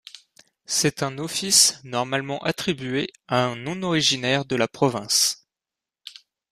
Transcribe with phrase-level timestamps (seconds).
[0.65, 5.47] C'est un office normalement attribué à un non-originaire de la province.